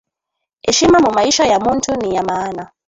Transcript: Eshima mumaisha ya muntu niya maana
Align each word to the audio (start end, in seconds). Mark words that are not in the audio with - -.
Eshima 0.69 0.97
mumaisha 1.05 1.43
ya 1.51 1.57
muntu 1.63 1.91
niya 2.01 2.23
maana 2.29 2.63